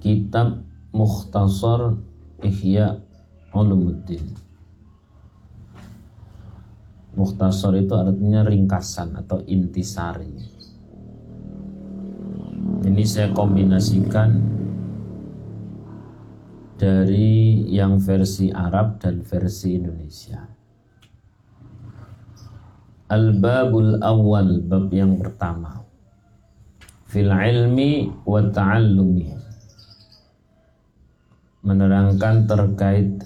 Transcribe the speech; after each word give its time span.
kitab 0.00 0.64
Mukhtasar 0.90 1.94
Ihya 2.42 2.98
Ulumuddin. 3.52 4.34
Mukhtasar 7.14 7.76
itu 7.76 7.94
artinya 7.94 8.42
ringkasan 8.42 9.14
atau 9.20 9.44
intisari. 9.44 10.34
Ini 12.80 13.04
saya 13.04 13.28
kombinasikan 13.36 14.40
dari 16.80 17.68
yang 17.68 18.00
versi 18.00 18.48
Arab 18.48 18.98
dan 19.04 19.20
versi 19.20 19.76
Indonesia. 19.76 20.40
Al-babul 23.10 24.00
awal, 24.00 24.64
bab 24.64 24.88
yang 24.94 25.20
pertama. 25.20 25.82
Fil 27.10 27.28
ilmi 27.28 28.06
wa 28.22 28.38
ta'allumi 28.48 29.49
menerangkan 31.60 32.48
terkait 32.48 33.20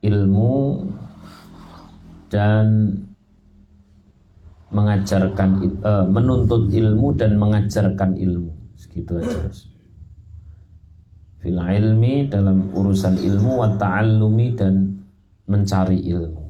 ilmu 0.00 0.88
dan 2.32 2.96
mengajarkan 4.68 5.80
uh, 5.80 6.04
menuntut 6.08 6.68
ilmu 6.68 7.16
dan 7.16 7.40
mengajarkan 7.40 8.16
ilmu. 8.16 8.52
Segitu 8.76 9.20
aja 9.20 9.48
fil 11.38 11.58
ilmi 11.58 12.26
dalam 12.26 12.74
urusan 12.74 13.14
ilmu 13.14 13.62
wa 13.62 13.70
ta'allumi 13.78 14.58
dan 14.58 15.00
mencari 15.46 16.02
ilmu. 16.02 16.44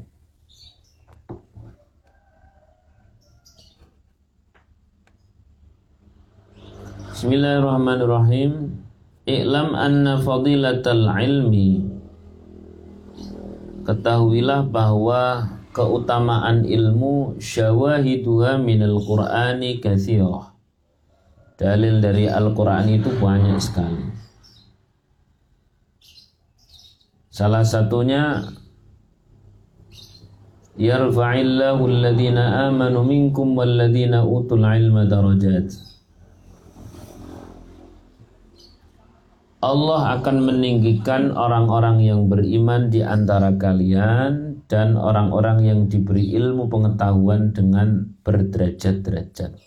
Bismillahirrahmanirrahim 7.12 8.87
I'lam 9.28 9.76
anna 9.76 10.16
fadilatal 10.16 11.04
ilmi. 11.04 11.84
Ketahuilah 13.84 14.64
bahwa 14.72 15.52
keutamaan 15.76 16.64
ilmu 16.64 17.36
syawahiduha 17.36 18.56
minal 18.56 18.96
qur'ani 19.04 19.84
kathirah 19.84 20.56
Dalil 21.58 21.98
dari 21.98 22.30
Al-Quran 22.30 22.86
itu 22.86 23.10
banyak 23.18 23.58
sekali. 23.58 24.06
Salah 27.34 27.66
satunya 27.66 28.46
Yarfa'illahu 30.78 31.82
alladhina 31.84 32.70
amanu 32.70 33.02
minkum 33.02 33.58
walladhina 33.58 34.22
utul 34.22 34.62
ilma 34.62 35.04
darajat 35.10 35.87
Allah 39.58 40.22
akan 40.22 40.46
meninggikan 40.46 41.34
orang-orang 41.34 41.98
yang 41.98 42.30
beriman 42.30 42.94
di 42.94 43.02
antara 43.02 43.50
kalian 43.58 44.62
dan 44.70 44.94
orang-orang 44.94 45.66
yang 45.66 45.80
diberi 45.90 46.30
ilmu 46.38 46.70
pengetahuan 46.70 47.50
dengan 47.50 48.06
berderajat-derajat. 48.22 49.58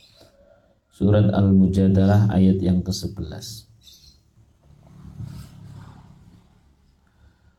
Surat 0.95 1.28
Al-Mujadalah 1.36 2.31
ayat 2.31 2.64
yang 2.64 2.80
ke-11. 2.88 3.67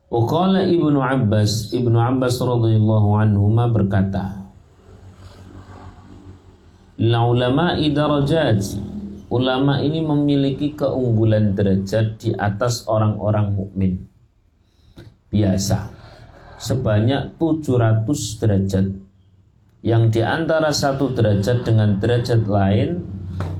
Uqala 0.09 0.65
Ibnu 0.65 1.05
Abbas, 1.05 1.69
Ibnu 1.69 2.01
Abbas 2.01 2.41
radhiyallahu 2.41 3.09
anhu 3.13 3.45
berkata, 3.69 4.49
"La 6.97 7.29
ulama 7.29 7.77
darajat." 7.77 8.92
Ulama 9.33 9.81
ini 9.81 10.05
memiliki 10.05 10.77
keunggulan 10.77 11.57
derajat 11.57 12.21
di 12.21 12.29
atas 12.37 12.85
orang-orang 12.85 13.57
mukmin. 13.57 13.93
Biasa. 15.33 15.89
Sebanyak 16.61 17.41
700 17.41 18.05
derajat. 18.37 18.85
Yang 19.83 20.03
di 20.15 20.21
antara 20.21 20.69
satu 20.69 21.11
derajat 21.11 21.65
dengan 21.65 21.97
derajat 21.97 22.45
lain 22.45 23.03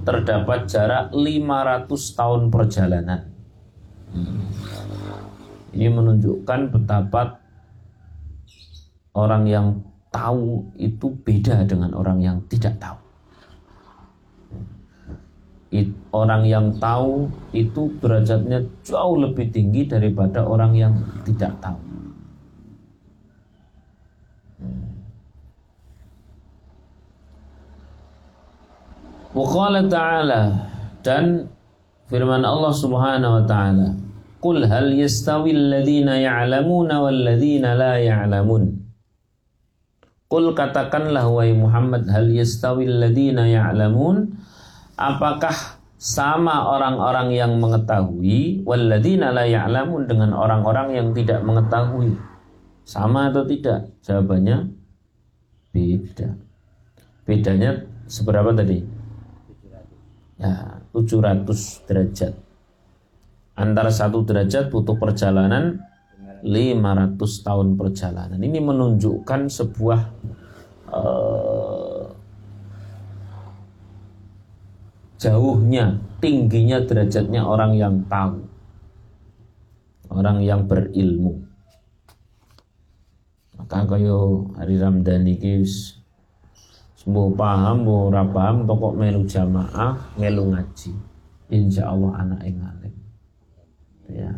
terdapat 0.06 0.70
jarak 0.70 1.10
500 1.12 1.90
tahun 1.90 2.42
perjalanan. 2.54 3.22
Ini 5.74 5.90
menunjukkan 5.90 6.70
betapa 6.70 7.42
orang 9.18 9.44
yang 9.50 9.68
tahu 10.14 10.70
itu 10.78 11.18
beda 11.26 11.66
dengan 11.66 11.98
orang 11.98 12.22
yang 12.22 12.38
tidak 12.46 12.78
tahu 12.78 13.03
orang 16.14 16.46
yang 16.46 16.72
tahu 16.78 17.28
itu 17.52 17.90
derajatnya 17.98 18.62
jauh 18.86 19.18
lebih 19.18 19.50
tinggi 19.50 19.90
daripada 19.90 20.46
orang 20.46 20.72
yang 20.78 20.94
tidak 21.26 21.52
tahu. 21.60 21.82
Wa 29.34 29.82
ta'ala 29.90 30.42
dan 31.02 31.50
firman 32.06 32.46
Allah 32.46 32.70
Subhanahu 32.70 33.42
wa 33.42 33.44
taala, 33.50 33.98
"Qul 34.38 34.70
hal 34.70 34.94
yastawi 34.94 35.58
alladhina 35.58 36.22
ya'lamuna 36.22 37.02
wal 37.02 37.18
ladzina 37.18 37.74
la 37.74 37.98
ya'lamun?" 37.98 38.78
Qul 40.30 40.54
katakanlah 40.54 41.26
wahai 41.34 41.58
Muhammad, 41.58 42.06
hal 42.14 42.30
yastawi 42.30 42.86
alladhina 42.86 43.50
ya'lamun? 43.50 44.38
apakah 44.98 45.82
sama 46.04 46.68
orang-orang 46.68 47.32
yang 47.32 47.64
mengetahui 47.64 48.68
walladzina 48.68 49.32
la 49.32 49.48
ya'lamun 49.48 50.04
dengan 50.04 50.36
orang-orang 50.36 51.00
yang 51.00 51.08
tidak 51.16 51.40
mengetahui. 51.48 52.20
Sama 52.84 53.32
atau 53.32 53.48
tidak? 53.48 53.88
Jawabannya 54.04 54.68
beda. 55.72 56.36
Bedanya 57.24 57.88
seberapa 58.12 58.52
tadi? 58.52 58.84
Ya 60.36 60.84
700 60.92 61.88
derajat. 61.88 62.36
Antara 63.56 63.88
satu 63.88 64.28
derajat 64.28 64.68
butuh 64.76 65.00
perjalanan 65.00 65.80
500 66.44 67.16
tahun 67.48 67.80
perjalanan. 67.80 68.44
Ini 68.44 68.60
menunjukkan 68.60 69.48
sebuah 69.48 70.02
uh, 70.92 71.93
jauhnya, 75.24 75.96
tingginya 76.20 76.84
derajatnya 76.84 77.48
orang 77.48 77.80
yang 77.80 78.04
tahu. 78.12 78.44
Orang 80.12 80.44
yang 80.44 80.68
berilmu. 80.68 81.40
Maka 83.56 83.88
kaya 83.88 84.20
hari 84.60 84.76
Ramadhan 84.76 85.24
iki 85.24 85.64
sembuh 87.00 87.32
paham, 87.40 87.88
sembuh 87.88 88.00
ora 88.12 88.24
paham, 88.28 88.68
pokok 88.68 88.94
melu 89.00 89.24
jamaah, 89.24 90.20
melu 90.20 90.52
ngaji. 90.52 90.92
Insya 91.48 91.88
Allah 91.88 92.12
anak 92.20 92.42
yang 92.44 92.60
alim. 92.60 92.96
Ya. 94.12 94.34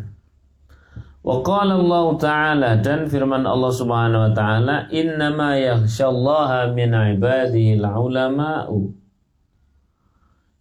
Wa 1.26 1.42
qala 1.42 1.82
Allah 1.82 2.06
Ta'ala 2.22 2.70
dan 2.86 3.10
firman 3.10 3.50
Allah 3.50 3.74
Subhanahu 3.74 4.30
wa 4.30 4.32
taala 4.38 4.86
innama 4.94 5.58
yakhsyallaha 5.58 6.78
min 6.78 6.94
ibadihi 6.94 7.82
ulama'u 7.82 9.05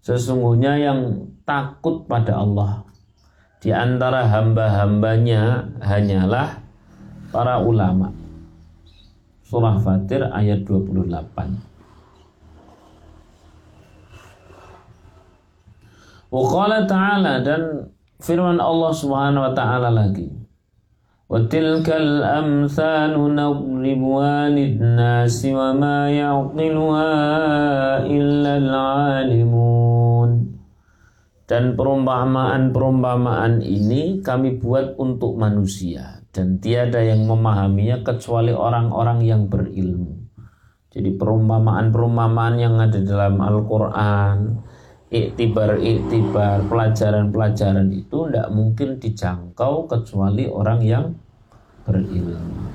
Sesungguhnya 0.04 0.76
yang 0.76 1.32
takut 1.48 2.04
pada 2.04 2.36
Allah 2.36 2.84
di 3.64 3.72
antara 3.72 4.28
hamba-hambanya 4.28 5.64
hanyalah 5.80 6.60
para 7.32 7.64
ulama. 7.64 8.12
Surah 9.48 9.80
Fatir 9.80 10.28
ayat 10.28 10.68
28. 10.68 11.08
Wa 16.28 16.84
ta'ala 16.84 17.40
dan 17.40 17.88
firman 18.20 18.60
Allah 18.60 18.92
Subhanahu 18.92 19.48
wa 19.48 19.52
taala 19.56 19.88
lagi. 19.88 20.28
Wa 21.30 21.40
tilkal 21.48 22.20
amsalu 22.20 23.32
nadribuha 23.32 24.52
lin-nasi 24.52 25.56
wa 25.56 25.72
ma 25.72 26.12
yaqiluha 26.12 27.08
dan 31.44 31.76
perumpamaan-perumpamaan 31.76 33.60
ini 33.60 34.24
kami 34.24 34.56
buat 34.56 34.96
untuk 34.96 35.36
manusia 35.36 36.24
dan 36.32 36.56
tiada 36.56 37.04
yang 37.04 37.28
memahaminya 37.28 38.00
kecuali 38.00 38.56
orang-orang 38.56 39.20
yang 39.22 39.46
berilmu. 39.52 40.24
Jadi 40.88 41.10
perumpamaan-perumpamaan 41.20 42.54
yang 42.56 42.80
ada 42.80 42.96
dalam 43.02 43.42
Al-Qur'an, 43.42 44.62
iktibar-iktibar, 45.12 46.64
pelajaran-pelajaran 46.70 47.92
itu 47.92 48.30
tidak 48.30 48.48
mungkin 48.54 48.96
dijangkau 49.02 49.90
kecuali 49.90 50.48
orang 50.48 50.80
yang 50.80 51.12
berilmu. 51.84 52.72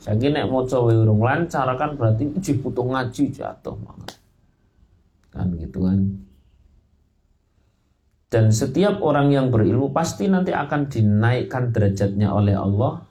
Saya 0.00 0.20
nek 0.20 0.52
coba 0.52 0.92
urung 0.92 1.24
lancar 1.24 1.64
kan 1.80 1.96
berarti 1.96 2.28
uji 2.28 2.60
butuh 2.60 2.84
ngaji 2.92 3.24
jatuh 3.32 3.72
banget. 3.72 4.20
Kan 5.32 5.48
gitu 5.56 5.80
kan. 5.80 5.98
Dan 8.34 8.50
setiap 8.50 8.98
orang 8.98 9.30
yang 9.30 9.54
berilmu 9.54 9.94
pasti 9.94 10.26
nanti 10.26 10.50
akan 10.50 10.90
dinaikkan 10.90 11.70
derajatnya 11.70 12.34
oleh 12.34 12.58
Allah 12.58 13.06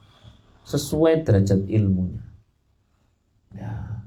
sesuai 0.68 1.24
derajat 1.24 1.64
ilmunya. 1.64 2.20
Ya, 3.56 4.04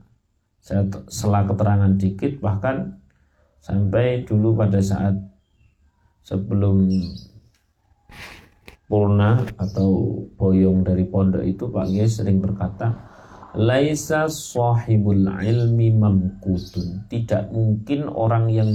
saya 0.61 0.85
setelah 1.09 1.49
keterangan 1.49 1.97
dikit 1.97 2.37
bahkan 2.37 3.01
sampai 3.65 4.29
dulu 4.29 4.61
pada 4.61 4.77
saat 4.77 5.17
sebelum 6.21 6.85
purna 8.85 9.41
atau 9.57 10.21
boyong 10.37 10.85
dari 10.85 11.09
pondok 11.09 11.41
itu 11.41 11.65
Pak 11.65 11.89
Kiai 11.89 12.05
sering 12.05 12.37
berkata 12.45 12.93
laisa 13.57 14.29
sahibul 14.29 15.25
ilmi 15.25 15.97
mamkutun 15.97 17.09
tidak 17.09 17.49
mungkin 17.49 18.05
orang 18.05 18.53
yang 18.53 18.69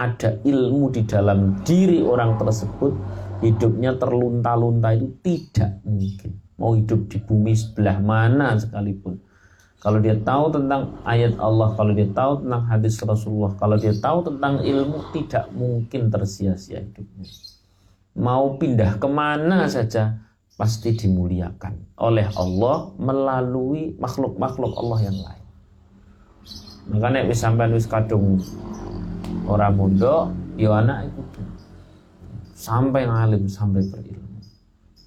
ada 0.00 0.40
ilmu 0.40 0.88
di 0.88 1.04
dalam 1.04 1.60
diri 1.60 2.00
orang 2.00 2.40
tersebut 2.40 2.96
hidupnya 3.44 4.00
terlunta-lunta 4.00 4.96
itu 4.96 5.12
tidak 5.20 5.84
mungkin 5.84 6.40
mau 6.56 6.72
hidup 6.72 7.12
di 7.12 7.20
bumi 7.20 7.52
sebelah 7.52 8.00
mana 8.00 8.56
sekalipun 8.56 9.20
kalau 9.80 9.96
dia 9.96 10.12
tahu 10.12 10.52
tentang 10.52 10.92
ayat 11.08 11.40
Allah, 11.40 11.72
kalau 11.72 11.96
dia 11.96 12.04
tahu 12.12 12.44
tentang 12.44 12.68
hadis 12.68 13.00
Rasulullah, 13.00 13.56
kalau 13.56 13.80
dia 13.80 13.96
tahu 13.96 14.28
tentang 14.28 14.60
ilmu, 14.60 15.08
tidak 15.16 15.48
mungkin 15.56 16.12
tersia-sia 16.12 16.84
hidupnya. 16.84 17.24
Mau 18.12 18.60
pindah 18.60 19.00
ke 19.00 19.08
mana 19.08 19.64
saja, 19.72 20.20
pasti 20.60 20.92
dimuliakan 20.92 21.96
oleh 21.96 22.28
Allah 22.36 22.92
melalui 23.00 23.96
makhluk-makhluk 23.96 24.76
Allah 24.76 25.00
yang 25.08 25.16
lain. 25.16 25.44
Makanya 26.92 27.24
wis 27.24 27.40
sampai 27.40 27.72
wis 27.72 27.88
kadung 27.88 28.36
orang 29.50 29.74
muda, 29.74 30.30
ya 30.54 30.78
anak 30.78 31.10
itu 31.10 31.22
sampai 32.60 33.08
ngalim 33.08 33.48
sampai 33.48 33.82
berilmu. 33.88 34.40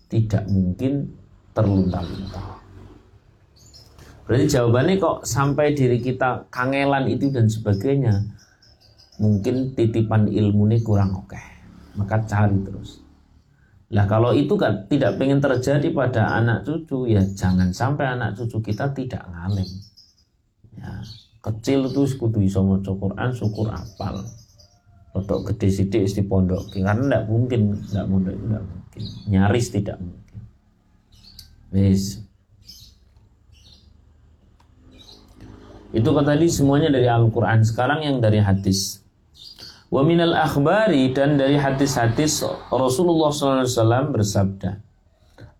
Tidak 0.10 0.50
mungkin 0.50 1.14
terlunta-lunta. 1.54 2.62
Berarti 4.26 4.46
jawabannya 4.50 4.98
kok 4.98 5.18
sampai 5.28 5.78
diri 5.78 6.02
kita 6.02 6.50
kangelan 6.50 7.06
itu 7.06 7.30
dan 7.30 7.46
sebagainya. 7.46 8.26
Mungkin 9.22 9.78
titipan 9.78 10.26
ilmu 10.26 10.66
ini 10.74 10.82
kurang 10.82 11.14
oke. 11.14 11.38
Maka 11.94 12.26
cari 12.26 12.58
terus. 12.66 13.04
Lah 13.94 14.10
kalau 14.10 14.34
itu 14.34 14.58
kan 14.58 14.90
tidak 14.90 15.22
pengen 15.22 15.38
terjadi 15.38 15.86
pada 15.94 16.42
anak 16.42 16.66
cucu 16.66 17.06
ya 17.06 17.22
jangan 17.22 17.70
sampai 17.70 18.18
anak 18.18 18.34
cucu 18.34 18.58
kita 18.74 18.90
tidak 18.90 19.22
ngalim. 19.30 19.70
Ya, 20.74 20.90
kecil 21.44 21.92
itu 21.92 22.08
kudu 22.16 22.40
iso 22.40 22.64
maca 22.64 22.92
Quran 22.96 23.30
syukur 23.36 23.68
apal. 23.70 24.24
Untuk 25.14 25.46
gede 25.46 25.70
sidik 25.70 26.10
di 26.10 26.26
pondok 26.26 26.74
karena 26.74 26.98
tidak 26.98 27.24
mungkin 27.30 27.78
tidak 27.86 28.06
mudah 28.10 28.34
tidak 28.34 28.64
mungkin 28.66 29.04
nyaris 29.30 29.68
tidak 29.70 29.98
mungkin. 30.02 30.40
Wis 31.70 32.24
Itu 35.94 36.10
kata 36.10 36.34
tadi 36.34 36.50
semuanya 36.50 36.90
dari 36.90 37.06
Al-Quran. 37.06 37.62
Sekarang 37.62 38.02
yang 38.02 38.18
dari 38.18 38.42
hadis. 38.42 39.06
Wa 39.94 40.02
minal 40.02 40.34
akhbari 40.34 41.14
dan 41.14 41.38
dari 41.38 41.54
hadis-hadis 41.54 42.42
Rasulullah 42.74 43.30
SAW 43.30 44.10
bersabda. 44.10 44.82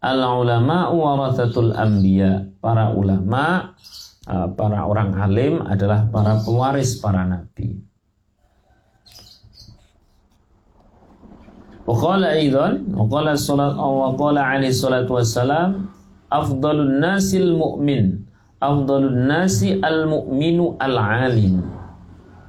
Al-ulama 0.02 0.90
warathatul 0.90 1.78
anbiya. 1.78 2.50
Para 2.58 2.90
ulama, 2.98 3.78
para 4.28 4.88
orang 4.88 5.16
alim 5.20 5.60
adalah 5.64 6.08
para 6.08 6.40
pewaris 6.44 7.00
para 7.04 7.28
nabi. 7.28 7.84
Wa 11.84 12.16
aidan, 12.16 12.96
wa 12.96 13.04
qala 13.12 13.36
salat 13.36 13.76
wa 13.76 14.16
qala 14.16 14.56
alaihi 14.56 14.72
salatu 14.72 15.20
wassalam 15.20 15.92
afdalun 16.32 17.04
nasil 17.04 17.52
mu'min 17.60 18.24
afdalun 18.64 19.28
nasi 19.28 19.76
al 19.84 20.08
mu'minu 20.08 20.80
al 20.80 20.96
alim. 20.96 21.60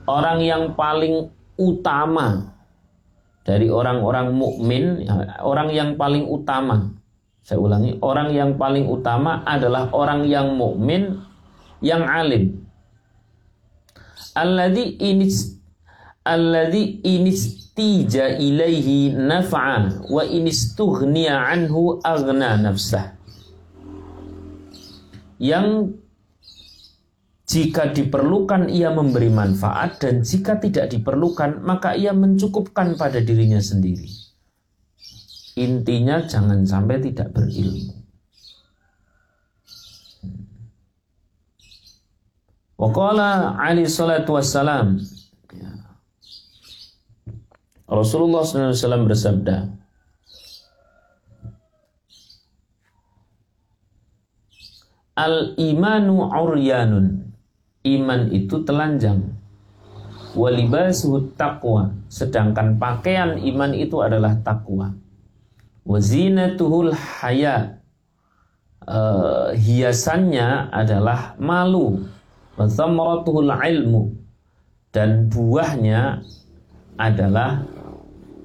Orang 0.07 0.39
yang 0.47 0.79
paling 0.79 1.35
utama 1.59 2.55
dari 3.43 3.67
orang-orang 3.69 4.31
mukmin, 4.33 5.05
orang 5.43 5.69
yang 5.75 5.99
paling 5.99 6.29
utama. 6.29 6.95
Saya 7.45 7.61
ulangi, 7.61 8.01
orang 8.01 8.33
yang 8.33 8.57
paling 8.57 8.89
utama 8.89 9.45
adalah 9.45 9.93
orang 9.93 10.25
yang 10.25 10.57
mukmin 10.57 11.21
yang 11.85 12.09
alim. 12.09 12.65
Alladhi 14.33 14.97
inis 15.05 15.61
alladhi 16.25 17.05
inistija 17.05 18.41
ilaihi 18.41 19.13
naf'a 19.13 20.09
wa 20.09 20.25
inistughniya 20.25 21.53
anhu 21.53 22.01
aghna 22.01 22.57
nafsah. 22.57 23.13
Yang 25.37 26.01
jika 27.45 27.93
diperlukan 27.93 28.73
ia 28.73 28.89
memberi 28.89 29.29
manfaat 29.29 30.01
dan 30.01 30.25
jika 30.25 30.57
tidak 30.57 30.89
diperlukan 30.89 31.61
maka 31.61 31.93
ia 31.93 32.17
mencukupkan 32.17 32.97
pada 32.97 33.21
dirinya 33.21 33.61
sendiri. 33.61 34.09
Intinya 35.61 36.25
jangan 36.25 36.65
sampai 36.67 36.99
tidak 37.05 37.31
berilmu. 37.37 38.04
Waqala 42.95 43.59
Ali 43.59 43.91
salatu 43.91 44.39
wassalam 44.39 45.03
ya. 45.51 45.71
Rasulullah 47.91 48.47
SAW 48.47 49.11
bersabda 49.11 49.67
Al-imanu 55.19 56.31
uryanun 56.31 57.35
iman 57.83 58.21
itu 58.31 58.63
telanjang. 58.63 59.35
Walibasuhu 60.35 61.35
taqwa, 61.39 61.95
sedangkan 62.11 62.79
pakaian 62.79 63.39
iman 63.39 63.71
itu 63.75 64.03
adalah 64.03 64.35
takwa. 64.43 64.91
Wazinatuhul 65.87 66.91
haya, 66.91 67.79
uh, 68.87 69.55
hiasannya 69.55 70.75
adalah 70.75 71.39
malu. 71.39 72.03
Ilmu, 72.55 74.03
dan 74.95 75.27
buahnya 75.27 76.23
adalah 76.95 77.67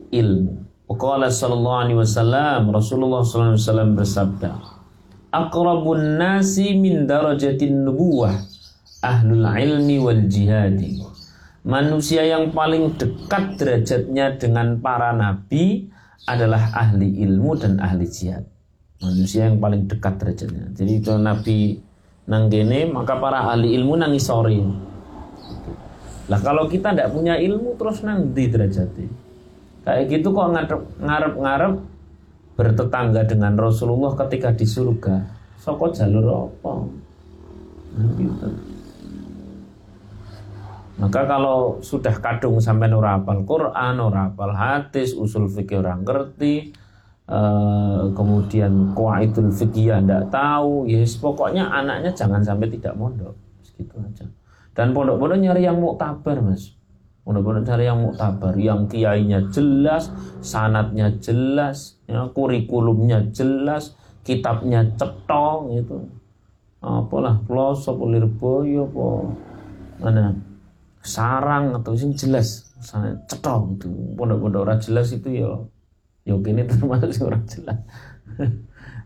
ilmu. 0.10 0.54
Qala 0.90 1.30
sallallahu 1.30 1.82
alaihi 1.86 2.00
wasallam 2.02 2.74
Rasulullah 2.74 3.22
sallallahu 3.22 3.54
alaihi 3.54 3.62
wasallam 3.62 3.92
bersabda 3.94 4.52
Aqrabun 5.30 6.18
nasi 6.18 6.74
min 6.74 7.06
darajatin 7.06 7.86
nubuwah 7.86 8.34
ahlul 9.06 9.46
ilmi 9.46 10.02
wal 10.02 10.26
jihadi. 10.26 11.06
Manusia 11.62 12.26
yang 12.26 12.50
paling 12.50 12.98
dekat 12.98 13.62
derajatnya 13.62 14.42
dengan 14.42 14.82
para 14.82 15.14
nabi 15.14 15.94
adalah 16.26 16.74
ahli 16.74 17.22
ilmu 17.22 17.54
dan 17.62 17.78
ahli 17.78 18.10
jihad. 18.10 18.50
Manusia 18.98 19.46
yang 19.46 19.62
paling 19.62 19.86
dekat 19.86 20.18
derajatnya. 20.18 20.74
Jadi 20.74 20.92
itu 20.98 21.14
nabi 21.22 21.78
nanggene 22.30 22.86
maka 22.86 23.18
para 23.18 23.50
ahli 23.50 23.74
ilmu 23.74 23.98
nangis 23.98 24.30
sore. 24.30 24.62
Lah 26.30 26.38
kalau 26.46 26.70
kita 26.70 26.94
tidak 26.94 27.10
punya 27.10 27.42
ilmu 27.42 27.74
terus 27.74 28.06
nang 28.06 28.30
di 28.38 28.46
derajatnya. 28.46 29.10
Kayak 29.82 30.04
gitu 30.14 30.30
kok 30.30 30.54
ngarep-ngarep 31.02 31.74
bertetangga 32.54 33.26
dengan 33.26 33.58
Rasulullah 33.58 34.14
ketika 34.14 34.54
di 34.54 34.70
surga. 34.70 35.26
Soko 35.58 35.90
jalur 35.90 36.54
apa? 36.54 36.74
Nah, 37.98 38.10
gitu. 38.14 38.48
Maka 41.00 41.24
kalau 41.26 41.80
sudah 41.80 42.12
kadung 42.20 42.60
sampai 42.60 42.92
hafal 42.92 43.48
Quran, 43.48 43.96
hafal 43.98 44.54
hadis, 44.54 45.16
usul 45.16 45.48
fikih 45.48 45.80
orang 45.80 46.04
ngerti, 46.04 46.76
eh, 47.30 48.02
kemudian 48.18 48.98
qaidul 48.98 49.54
fikih 49.54 50.02
ndak 50.02 50.34
tahu, 50.34 50.90
yes, 50.90 51.22
pokoknya 51.22 51.70
anaknya 51.70 52.10
jangan 52.12 52.42
sampai 52.42 52.68
tidak 52.74 52.98
mondok. 52.98 53.38
Segitu 53.62 53.96
aja. 54.02 54.26
Dan 54.74 54.92
pondok-pondok 54.98 55.38
nyari 55.38 55.64
yang 55.64 55.78
muktabar, 55.78 56.42
Mas. 56.42 56.74
Pondok-pondok 57.24 57.64
cari 57.68 57.86
yang 57.86 58.02
muktabar, 58.02 58.54
yang 58.58 58.90
kiainya 58.90 59.54
jelas, 59.54 60.10
sanatnya 60.42 61.14
jelas, 61.22 62.02
ya, 62.10 62.26
kurikulumnya 62.34 63.30
jelas, 63.30 63.94
kitabnya 64.26 64.88
cetong 64.98 65.78
itu. 65.78 65.98
Apalah, 66.80 67.44
pelosok, 67.44 68.08
lirboyo, 68.08 68.88
apa 68.88 69.08
mana 70.00 70.32
sarang 71.04 71.76
atau 71.76 71.92
sing 71.96 72.16
jelas 72.16 72.72
misalnya 72.80 73.20
cetok 73.28 73.76
itu 73.76 73.92
pondok-pondok 74.16 74.80
jelas 74.80 75.12
itu 75.12 75.44
ya 75.44 75.52
ya 76.24 76.36
gini 76.40 76.66
termasuk 76.70 77.28
orang 77.28 77.46
jelas 77.46 77.80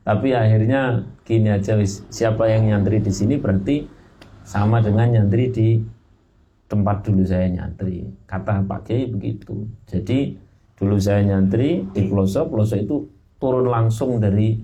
tapi 0.08 0.36
akhirnya 0.36 1.08
gini 1.24 1.50
aja 1.52 1.80
wis 1.80 2.04
siapa 2.12 2.50
yang 2.50 2.70
nyantri 2.70 3.00
di 3.00 3.12
sini 3.12 3.40
berarti 3.40 3.88
sama 4.44 4.84
dengan 4.84 5.10
nyantri 5.10 5.48
di 5.50 5.70
tempat 6.68 7.06
dulu 7.06 7.24
saya 7.24 7.48
nyantri 7.48 8.04
kata 8.28 8.66
Pak 8.68 8.90
Kiai 8.90 9.08
begitu 9.08 9.70
jadi 9.88 10.36
Dulu 10.84 10.98
saya 10.98 11.22
nyantri 11.22 11.86
di 11.94 12.02
pelosok, 12.10 12.50
pelosok 12.50 12.80
itu 12.82 12.96
turun 13.38 13.70
langsung 13.70 14.18
dari 14.18 14.58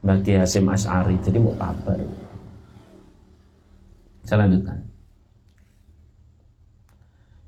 bagi 0.00 0.34
Hasim 0.34 0.66
As'ari. 0.66 1.20
Jadi 1.20 1.36
mau 1.36 1.52
kabar. 1.54 2.00
Saya 4.24 4.42
lanjutkan. 4.42 4.82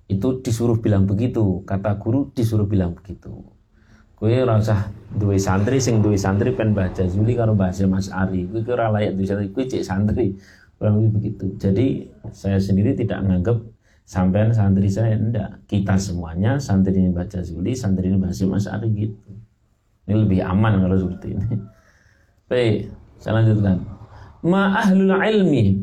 Itu 0.06 0.44
disuruh 0.44 0.78
bilang 0.78 1.08
begitu. 1.08 1.64
Kata 1.64 1.96
guru 1.96 2.28
disuruh 2.36 2.68
bilang 2.68 2.92
begitu. 2.92 3.32
Kue 4.24 4.40
rasa 4.40 4.88
santri 5.36 5.76
sing 5.76 6.00
dua 6.00 6.16
santri 6.16 6.48
pen 6.56 6.72
baca 6.72 7.04
Zuli 7.04 7.36
karo 7.36 7.52
bahasa 7.52 7.84
Mas 7.84 8.08
Ari. 8.08 8.48
Kue 8.48 8.64
kira 8.64 8.88
layak 8.88 9.20
dua 9.20 9.26
santri, 9.28 9.52
kue 9.52 9.68
cek 9.68 9.84
santri. 9.84 10.32
Kurang 10.80 10.96
lebih 10.96 11.10
begitu. 11.20 11.52
Jadi 11.60 12.08
saya 12.32 12.56
sendiri 12.56 12.96
tidak 12.96 13.20
menganggap 13.20 13.60
sampean 14.08 14.48
santri 14.56 14.88
saya 14.88 15.20
enggak 15.20 15.60
kita 15.68 16.00
semuanya 16.00 16.56
santri 16.56 16.96
ini 16.96 17.12
baca 17.12 17.44
Zuli 17.44 17.76
santri 17.76 18.08
ini 18.12 18.16
baca 18.16 18.44
Mas 18.48 18.64
Ari 18.64 18.88
gitu 18.92 19.32
ini 20.04 20.14
lebih 20.24 20.40
aman 20.44 20.84
kalau 20.84 20.96
seperti 21.00 21.32
ini 21.32 21.56
baik 22.52 22.76
saya 23.16 23.40
lanjutkan 23.40 23.80
ma 24.44 24.76
ahlul 24.76 25.16
ilmi 25.16 25.80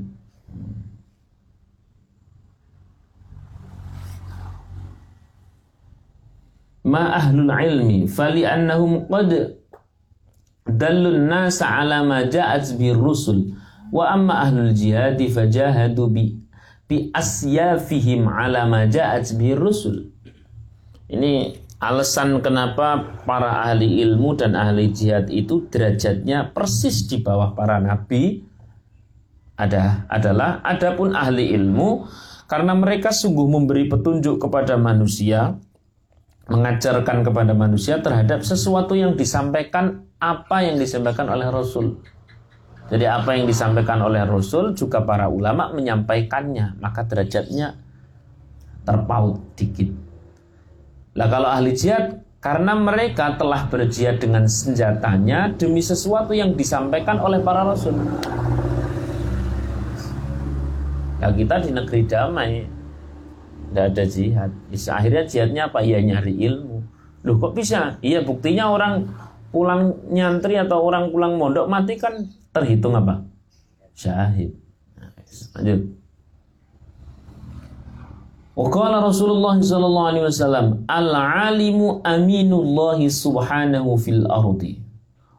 ma 6.91 7.15
ahlul 7.15 7.47
ilmi 7.47 8.03
fali 8.11 8.43
annahum 8.43 9.07
qad 9.07 9.55
dallun 10.67 11.31
nasa 11.31 11.79
ala 11.79 12.03
ma 12.03 12.27
ja'at 12.27 12.75
bir 12.75 12.99
rusul 12.99 13.55
wa 13.95 14.11
amma 14.11 14.43
ahlul 14.43 14.75
jihad 14.75 15.15
fajahadu 15.15 16.11
bi 16.11 16.35
bi 16.91 17.07
asyafihim 17.15 18.27
ala 18.27 18.67
ma 18.67 18.83
ja'at 18.83 19.31
bi 19.39 19.55
rusul. 19.55 20.11
Ini 21.07 21.55
alasan 21.79 22.39
kenapa 22.43 23.23
para 23.23 23.63
ahli 23.67 24.03
ilmu 24.03 24.35
dan 24.35 24.59
ahli 24.59 24.91
jihad 24.91 25.31
itu 25.31 25.67
derajatnya 25.71 26.51
persis 26.51 27.07
di 27.07 27.19
bawah 27.23 27.55
para 27.57 27.81
nabi 27.81 28.43
ada 29.57 30.05
adalah 30.07 30.61
adapun 30.61 31.17
ahli 31.17 31.51
ilmu 31.57 32.05
karena 32.45 32.77
mereka 32.77 33.09
sungguh 33.09 33.47
memberi 33.47 33.89
petunjuk 33.89 34.39
kepada 34.39 34.77
manusia 34.77 35.57
mengajarkan 36.49 37.21
kepada 37.21 37.53
manusia 37.53 38.01
terhadap 38.01 38.41
sesuatu 38.41 38.97
yang 38.97 39.13
disampaikan 39.13 40.05
apa 40.17 40.65
yang 40.65 40.77
disampaikan 40.81 41.29
oleh 41.29 41.49
Rasul. 41.49 42.01
Jadi 42.91 43.05
apa 43.07 43.37
yang 43.37 43.47
disampaikan 43.47 44.03
oleh 44.03 44.25
Rasul 44.25 44.75
juga 44.75 45.05
para 45.05 45.31
ulama 45.31 45.71
menyampaikannya, 45.71 46.81
maka 46.81 47.07
derajatnya 47.07 47.79
terpaut 48.83 49.39
dikit. 49.55 49.93
Lah 51.15 51.27
kalau 51.27 51.47
ahli 51.51 51.71
jihad 51.75 52.23
karena 52.41 52.73
mereka 52.73 53.37
telah 53.37 53.69
berjihad 53.69 54.17
dengan 54.17 54.49
senjatanya 54.49 55.53
demi 55.53 55.77
sesuatu 55.77 56.33
yang 56.33 56.57
disampaikan 56.57 57.21
oleh 57.21 57.37
para 57.37 57.61
rasul. 57.61 57.93
Ya 61.21 61.29
kita 61.29 61.61
di 61.61 61.69
negeri 61.69 62.01
damai, 62.09 62.65
tidak 63.71 63.85
ada 63.95 64.03
jihad. 64.03 64.51
Akhirnya 64.69 65.23
jihadnya 65.23 65.63
apa? 65.71 65.79
Ya 65.79 66.03
nyari 66.03 66.35
ilmu. 66.35 66.83
Loh 67.23 67.35
kok 67.39 67.55
bisa? 67.55 67.95
Iya 68.03 68.19
buktinya 68.27 68.67
orang 68.67 69.07
pulang 69.55 69.95
nyantri 70.11 70.59
atau 70.59 70.83
orang 70.83 71.07
pulang 71.07 71.39
mondok 71.39 71.71
mati 71.71 71.95
kan 71.95 72.19
terhitung 72.51 72.99
apa? 72.99 73.23
Syahid. 73.95 74.51
Lanjut. 75.55 75.81
Waqala 78.51 78.99
Rasulullah 78.99 79.55
sallallahu 79.55 80.09
alaihi 80.11 80.25
wasallam, 80.27 80.83
"Al-alimu 80.91 82.03
aminullah 82.03 82.99
subhanahu 83.07 83.95
fil 83.95 84.27
ardi." 84.27 84.90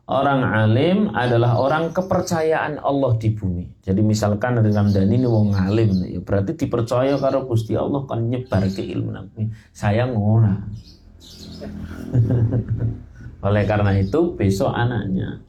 Orang 0.02 0.42
alim 0.42 1.14
adalah 1.14 1.62
orang 1.62 1.94
kepercayaan 1.94 2.82
Allah 2.82 3.14
di 3.22 3.30
bumi. 3.30 3.80
Jadi 3.86 4.02
misalkan 4.02 4.58
dari 4.58 4.74
Ramdhani 4.74 5.14
ini 5.14 5.28
wong 5.30 5.54
alim, 5.54 5.94
ya 6.04 6.18
berarti 6.18 6.58
dipercaya 6.58 7.14
karo 7.22 7.46
Gusti 7.46 7.78
Allah 7.78 8.02
kan 8.04 8.26
nyebar 8.26 8.66
ke 8.66 8.82
ilmu 8.82 9.14
nabi. 9.14 9.46
Saya 9.70 10.10
ngora. 10.10 10.58
Oleh 13.46 13.64
karena 13.66 13.92
itu 13.98 14.38
besok 14.38 14.70
anaknya 14.70 15.42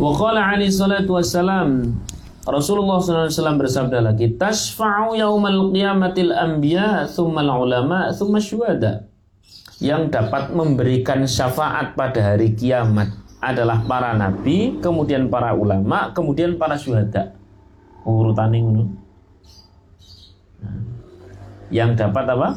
Wa 0.00 0.12
qala 0.16 0.56
alaihi 0.56 0.72
salatu 0.72 1.16
wassalam 1.16 2.00
Rasulullah 2.48 3.00
SAW 3.04 3.60
bersabda 3.60 4.00
lagi 4.00 4.32
Tashfa'u 4.32 5.12
yaumal 5.12 5.72
qiyamatil 5.72 6.32
anbiya 6.32 7.04
Thummal 7.12 7.52
ulama 7.52 8.08
Thumma 8.16 8.40
syuhada 8.40 9.09
Yang 9.80 10.12
dapat 10.12 10.52
memberikan 10.52 11.24
syafaat 11.24 11.96
pada 11.96 12.20
hari 12.20 12.52
kiamat 12.52 13.16
Adalah 13.40 13.80
para 13.88 14.12
nabi 14.12 14.76
Kemudian 14.78 15.32
para 15.32 15.56
ulama 15.56 16.12
Kemudian 16.12 16.60
para 16.60 16.76
syuhada 16.76 17.32
Urutan 18.04 18.52
ini 18.52 18.84
Yang 21.72 21.96
dapat 21.96 22.24
apa? 22.28 22.48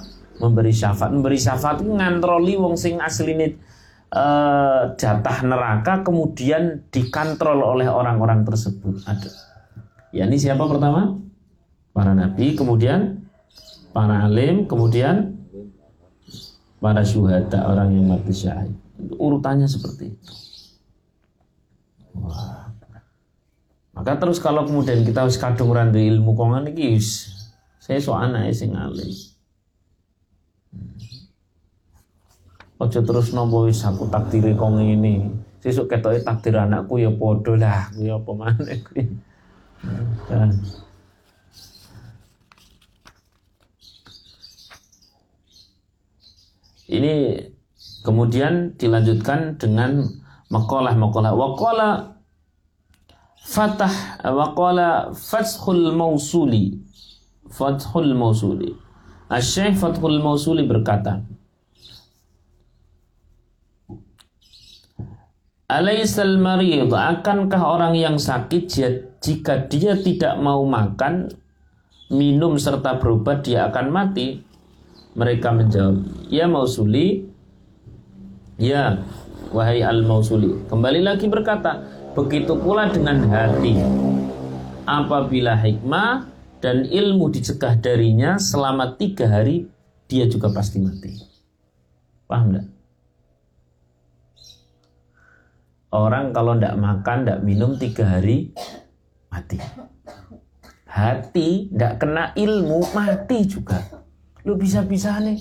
Memberi 0.44 0.75
syafaat 0.75 1.15
Memberi 1.15 1.39
syafaat 1.39 1.80
ngantroli 1.80 2.60
wong 2.60 2.75
sing 2.75 3.00
asline 3.00 3.56
uh, 4.13 4.94
jatah 4.96 5.38
neraka 5.44 6.06
kemudian 6.06 6.86
dikontrol 6.94 7.60
oleh 7.65 7.89
orang-orang 7.89 8.46
tersebut 8.46 9.01
ada. 9.10 9.30
Ya 10.13 10.30
ini 10.30 10.38
siapa 10.38 10.63
pertama? 10.70 11.18
Para 11.94 12.13
nabi, 12.13 12.58
kemudian 12.58 13.30
para 13.94 14.25
alim, 14.25 14.65
kemudian 14.65 15.43
para 16.84 17.00
syuhada 17.08 17.63
orang 17.63 17.96
yang 17.96 18.12
mati 18.12 18.36
syahid. 18.36 18.75
Urutannya 19.16 19.72
seperti 19.72 20.12
itu. 20.12 20.34
Wah. 22.20 22.75
Maka 23.94 24.20
terus 24.20 24.42
kalau 24.42 24.68
kemudian 24.68 25.06
kita 25.08 25.24
harus 25.24 25.40
kadung 25.40 25.72
randu 25.72 26.02
ilmu 26.02 26.34
kongan 26.34 26.66
iki 26.66 26.98
saya 27.78 28.02
so 28.02 28.18
anak 28.18 28.52
sing 28.52 28.75
alim. 28.75 29.08
Ojo 32.82 33.00
terus 33.00 33.32
nombo 33.32 33.70
wis 33.70 33.86
aku 33.86 34.12
takdiri 34.12 34.58
kong 34.60 34.82
ini. 34.82 35.30
Sesuk 35.63 35.88
ketoke 35.88 36.20
takdir 36.20 36.60
anakku 36.60 37.00
ya 37.00 37.08
padha 37.08 37.56
lah, 37.56 37.88
kuwi 37.96 38.12
apa 38.12 38.32
maneh 38.36 38.84
kuwi. 38.84 39.04
Ini 46.88 47.40
kemudian 48.04 48.75
dilanjutkan 48.75 49.60
dengan 49.62 50.04
makalah-makalah. 50.52 51.32
Waqala 51.36 51.90
fatah 53.44 54.24
waqala 54.24 55.12
fathul 55.16 55.96
mausuli. 55.96 56.80
Fathul 57.48 58.16
mausuli. 58.18 58.84
Asy-Syaikh 59.34 59.82
Fathul 59.82 60.22
Mausuli 60.22 60.62
berkata, 60.70 61.25
Alaisal 65.66 66.38
marid 66.38 66.86
akankah 66.94 67.63
orang 67.66 67.98
yang 67.98 68.22
sakit 68.22 68.70
jika 69.18 69.66
dia 69.66 69.98
tidak 69.98 70.38
mau 70.38 70.62
makan, 70.70 71.34
minum 72.13 72.62
serta 72.62 73.02
berobat 73.02 73.42
dia 73.42 73.66
akan 73.74 73.90
mati? 73.90 74.46
Mereka 75.13 75.53
menjawab, 75.53 76.01
"Ya 76.34 76.50
Mausuli, 76.50 77.29
ya 78.58 78.98
wahai 79.53 79.86
Al-Mausuli." 79.86 80.65
Kembali 80.65 81.05
lagi 81.05 81.29
berkata, 81.29 81.86
begitu 82.17 82.58
pula 82.58 82.89
dengan 82.89 83.22
hati. 83.29 83.77
Apabila 84.89 85.53
hikmah 85.53 86.25
dan 86.62 86.89
ilmu 86.89 87.29
dicegah 87.29 87.77
darinya 87.77 88.41
selama 88.41 88.98
tiga 88.98 89.29
hari, 89.29 89.70
dia 90.10 90.25
juga 90.25 90.50
pasti 90.50 90.82
mati. 90.82 91.13
Paham 92.25 92.53
enggak? 92.53 92.67
Orang 95.93 96.34
kalau 96.34 96.58
tidak 96.58 96.75
makan, 96.82 97.17
tidak 97.22 97.39
minum 97.46 97.77
tiga 97.77 98.17
hari 98.17 98.50
mati. 99.29 99.62
Hati 100.89 101.70
tidak 101.70 102.01
kena 102.01 102.34
ilmu 102.34 102.82
mati 102.98 103.46
juga. 103.46 104.02
Lu 104.44 104.60
bisa-bisa 104.60 105.20
nih 105.24 105.40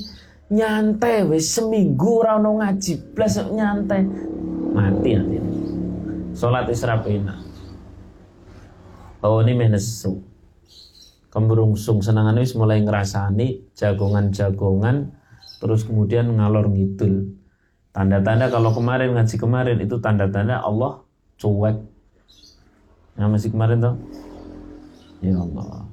nyantai 0.53 1.27
wes 1.27 1.55
seminggu 1.55 2.23
rano 2.23 2.61
ngaji 2.61 3.15
plus 3.17 3.41
nyantai 3.51 4.05
mati 4.73 5.11
nanti. 5.17 5.39
Sholat 6.33 6.71
isra 6.73 7.01
pena. 7.03 7.37
Oh 9.23 9.43
ini 9.43 9.55
menesu. 9.55 10.23
Kemberungsung 11.33 12.05
senangan 12.05 12.37
wis 12.41 12.53
mulai 12.53 12.85
ngerasani 12.85 13.73
jagongan-jagongan 13.73 15.17
terus 15.63 15.87
kemudian 15.89 16.29
ngalor 16.37 16.69
ngidul 16.69 17.33
Tanda-tanda 17.93 18.49
kalau 18.49 18.73
kemarin 18.73 19.13
ngaji 19.13 19.37
kemarin 19.37 19.79
itu 19.85 20.01
tanda-tanda 20.01 20.65
Allah 20.65 21.05
cuek. 21.37 21.77
Yang 23.21 23.29
masih 23.29 23.51
kemarin 23.53 23.85
tuh? 23.85 23.97
Ya 25.21 25.37
Allah. 25.37 25.92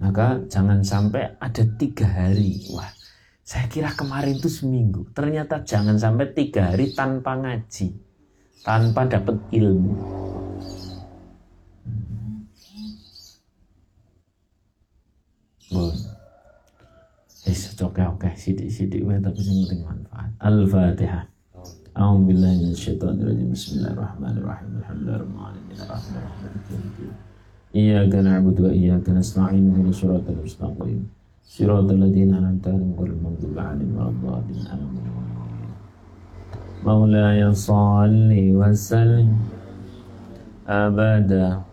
Maka 0.00 0.40
jangan 0.48 0.80
sampai 0.80 1.36
ada 1.36 1.60
tiga 1.76 2.08
hari. 2.08 2.64
Wah, 2.72 2.88
saya 3.44 3.68
kira 3.68 3.92
kemarin 3.92 4.40
itu 4.40 4.48
seminggu. 4.48 5.04
Ternyata 5.12 5.60
jangan 5.60 6.00
sampai 6.00 6.32
tiga 6.32 6.72
hari 6.72 6.96
tanpa 6.96 7.36
ngaji. 7.36 7.92
Tanpa 8.64 9.04
dapat 9.04 9.36
ilmu. 9.52 9.92
Yes, 17.46 17.80
oke 17.80 18.02
oke 18.04 18.28
sidik-sidik 18.36 19.04
wae 19.06 19.20
tapi 19.20 19.40
sing 19.40 19.64
penting 19.64 19.84
manfaat. 19.86 20.30
Al-Fatihah. 20.40 21.24
A'udzu 21.96 22.26
billahi 22.30 22.56
minasyaitonir 22.68 23.26
rajim. 23.26 23.48
Bismillahirrahmanirrahim. 23.52 24.68
Alhamdulillahirrahmanirrahim. 24.80 27.29
إياك 27.76 28.14
نعبد 28.14 28.60
وإياك 28.60 29.06
نستعين 29.10 29.70
اهدنا 29.70 29.88
الصراط 29.88 30.26
المستقيم. 30.28 31.02
صراط 31.44 31.90
الذين 31.90 32.34
أنعمت 32.34 32.68
عليهم 32.68 32.94
غير 32.98 33.10
المغضوب 33.14 33.58
عليهم 33.58 33.94
ولا 33.96 34.08
الضالين. 34.08 34.66
آمين 34.74 35.06
مولاي 36.86 37.52
صل 37.52 38.30
وسلم. 38.58 39.30
أبدا 40.68 41.69